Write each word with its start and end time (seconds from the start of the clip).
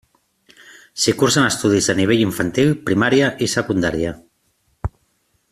S'hi 1.01 1.13
cursen 1.19 1.45
estudis 1.49 1.89
de 1.91 1.95
nivell 1.99 2.23
Infantil, 2.23 2.73
Primària 2.89 3.29
i 3.47 3.51
Secundària. 3.55 4.17